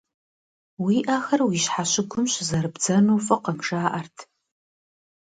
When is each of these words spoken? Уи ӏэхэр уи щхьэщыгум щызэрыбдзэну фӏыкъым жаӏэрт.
Уи 0.83 0.95
ӏэхэр 1.05 1.41
уи 1.47 1.57
щхьэщыгум 1.63 2.25
щызэрыбдзэну 2.33 3.23
фӏыкъым 3.25 3.57
жаӏэрт. 3.67 4.17